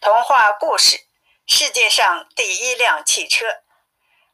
[0.00, 0.98] 童话故事：
[1.46, 3.62] 世界上第一辆汽车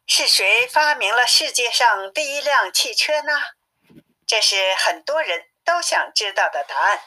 [0.07, 3.33] 是谁发明了世界上第一辆汽车呢？
[4.25, 7.01] 这是很多人都想知道的答案。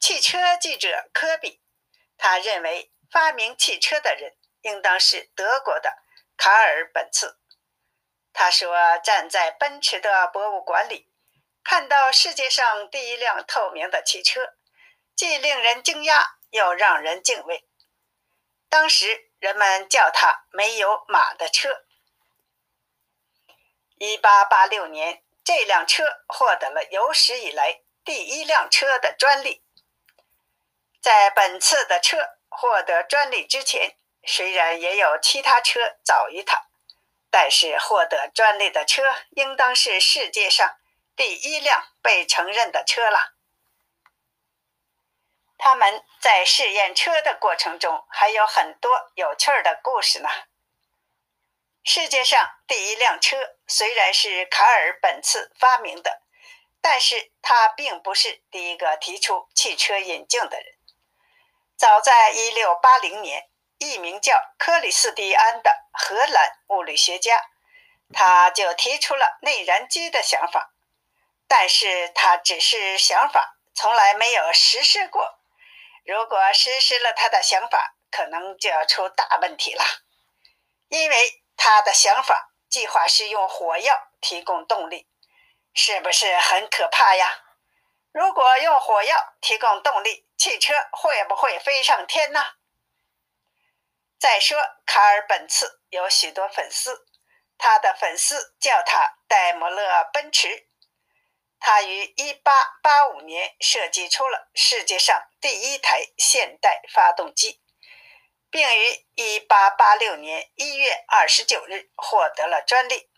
[0.00, 1.60] 汽车记者科比，
[2.16, 5.98] 他认为发明汽车的人应当是德国的
[6.38, 7.38] 卡尔·本茨。
[8.32, 11.12] 他说，站在奔驰的博物馆里，
[11.62, 14.54] 看到世界上第一辆透明的汽车，
[15.14, 16.39] 既令人惊讶。
[16.50, 17.66] 又让人敬畏。
[18.68, 21.84] 当时人们叫它“没有马的车”。
[23.98, 29.62] 一八八六年，这辆车获得了有史以来第一辆车的专利。
[31.00, 36.66] 在本次的车获得专利之前，虽然也有其他车早于它，
[37.30, 40.76] 但是获得专利的车应当是世界上
[41.16, 43.34] 第一辆被承认的车了。
[45.62, 50.28] 他们在试验车的过程中还有很多有趣儿的故事呢。
[51.84, 53.36] 世界上第一辆车
[53.66, 56.22] 虽然是卡尔·本茨发明的，
[56.80, 60.66] 但是他并不是第一个提出汽车引擎的人。
[61.76, 67.50] 早在1680年，一名叫克里斯蒂安的荷兰物理学家，
[68.14, 70.72] 他就提出了内燃机的想法，
[71.46, 75.39] 但是他只是想法，从来没有实施过。
[76.10, 79.84] 如果实施了他的想法，可能就要出大问题了，
[80.88, 85.08] 因为他的想法计划是用火药提供动力，
[85.72, 87.44] 是不是很可怕呀？
[88.10, 92.44] 如果用火药提供动力，汽车会不会飞上天呢？
[94.18, 97.06] 再说，卡尔·本茨有许多粉丝，
[97.56, 100.69] 他的粉丝叫他戴姆勒奔驰。
[101.62, 107.60] 他于1885年设计出了世界上第一台现代发动机，
[108.50, 113.10] 并于1886年1月29日获得了专利。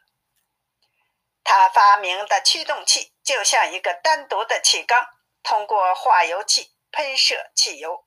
[1.45, 5.07] 他发明的驱动器就像一个单独的气缸，
[5.45, 8.07] 通过化油器喷射汽油。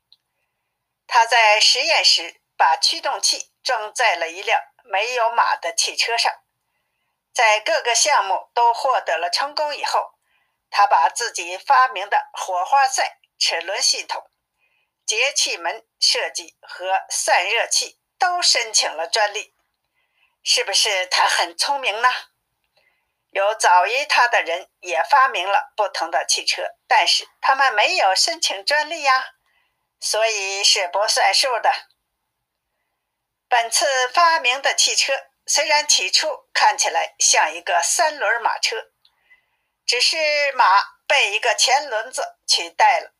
[1.08, 6.34] 他在实验时把驱动器装在了一辆没有马的汽车上。
[7.34, 10.15] 在各个项目都获得了成功以后。
[10.78, 14.30] 他把自己发明的火花塞齿轮系统、
[15.06, 19.56] 节气门设计和散热器都申请了专利，
[20.44, 22.10] 是不是他很聪明呢？
[23.30, 29.28] 有早于他的人也发明了不同的汽车，但是他们没有申请专利呀，
[30.02, 31.72] 所以是不算数的。
[33.48, 35.14] 本次发明的汽车
[35.46, 38.92] 虽然起初看起来像一个三轮马车。
[39.86, 40.18] 只是
[40.54, 40.66] 马
[41.08, 43.14] 被一个前轮子取代了，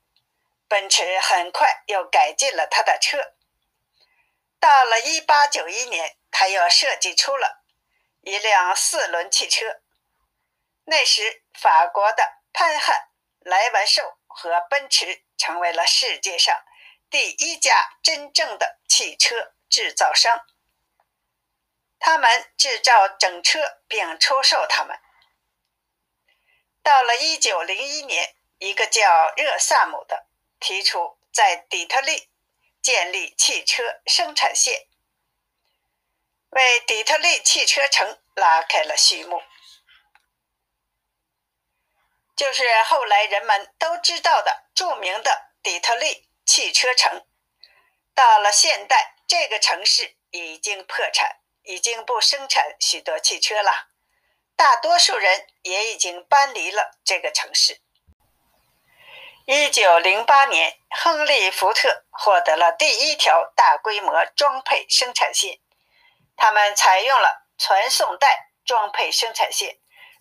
[0.68, 3.36] 奔驰很快又改进了他的车。
[4.60, 7.64] 到了1891年，他又设计出了
[8.22, 9.82] 一辆四轮汽车。
[10.86, 13.10] 那时，法国的潘汉、
[13.42, 16.64] 莱文寿和奔驰成为了世界上
[17.12, 20.48] 第一家真正的汽车制造商。
[22.00, 25.00] 他们制造整车并出售它们。
[26.86, 30.28] 到了一九零一年，一个叫热萨姆的
[30.60, 32.30] 提出在底特律
[32.80, 34.86] 建立汽车生产线，
[36.50, 39.42] 为底特律汽车城拉开了序幕。
[42.36, 47.26] 就是后来人们都知道的著名的底特律汽车城。
[48.14, 53.95] 到了现代，这个城市已经破产，已经不生产许多汽车了。
[54.56, 57.82] 大多数人也已经搬离了这个城市。
[59.46, 65.60] 一九零八年，亨利·福特获得了第一条大规模装配生产线。
[66.38, 69.78] 他们采用了传送带装配生产线，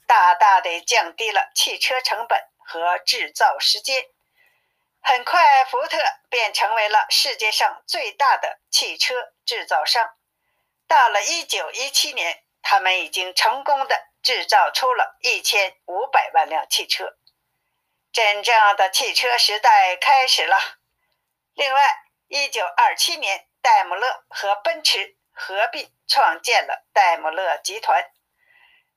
[0.07, 4.05] 大大的降低了汽车成本和制造时间。
[5.01, 9.15] 很快，福特便成为了世界上最大的汽车
[9.47, 10.17] 制造商。
[10.87, 14.09] 到了一九一七年，他们已经成功的。
[14.25, 17.19] 制造出了一千五百万辆汽车，
[18.11, 20.59] 真正的汽车时代开始了。
[21.53, 28.11] 另外，一九二七年，戴姆勒和奔驰合并创建了戴姆勒集团。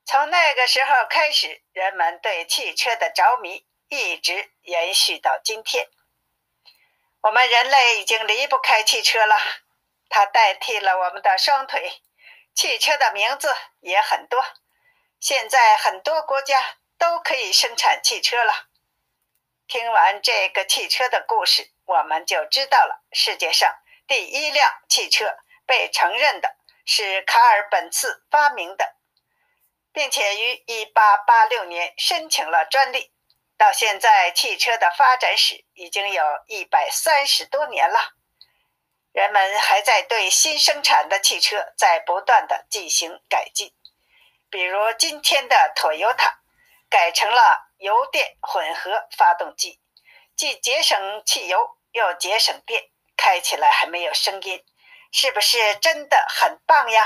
[0.06, 5.88] 从那个时候开始，人们对汽车的着迷一直延续到今天。
[7.20, 9.36] 我们人类已经离不开汽车了，
[10.08, 12.00] 它代替了我们的双腿。
[12.54, 14.42] 汽车的名字也很多。
[15.20, 18.68] 现在很多国家都可以生产汽车了。
[19.66, 23.74] 听完这个汽车的故事，我们就知道了世界上
[24.06, 25.36] 第一辆汽车
[25.66, 26.56] 被承认的
[26.86, 28.94] 是卡尔·本茨发明的，
[29.92, 33.12] 并且于1886年申请了专利。
[33.58, 38.14] 到现在，汽车的发展史已经有一百三十多年了。
[39.12, 43.74] 人们还在对新生产的汽车在不断的进行改进，
[44.50, 46.34] 比如今天的 Toyota
[46.88, 49.80] 改成了油电混合发动机，
[50.36, 54.64] 既节省汽油又节省电，开起来还没有声音，
[55.12, 57.04] 是不是真的很棒呀？